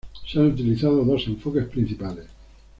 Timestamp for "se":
0.25-0.39